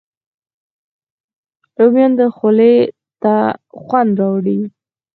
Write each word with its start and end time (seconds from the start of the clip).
رومیان 1.79 2.11
د 2.13 2.13
انسان 2.21 2.33
خولې 2.37 2.73
ته 3.23 3.35
خوند 3.83 4.11
راولي 4.19 4.57